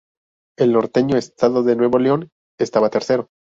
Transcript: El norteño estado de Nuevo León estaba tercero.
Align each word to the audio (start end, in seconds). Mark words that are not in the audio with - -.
El 0.57 0.71
norteño 0.73 1.15
estado 1.15 1.61
de 1.61 1.75
Nuevo 1.75 1.99
León 1.99 2.31
estaba 2.59 2.89
tercero. 2.89 3.27